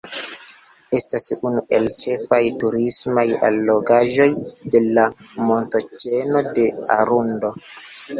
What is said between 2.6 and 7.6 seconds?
turismaj allogaĵoj de la Montoĉeno de Arundo.